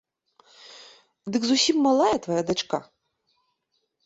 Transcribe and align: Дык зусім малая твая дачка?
Дык 1.35 1.41
зусім 1.49 1.77
малая 1.89 2.15
твая 2.25 2.39
дачка? 2.49 2.77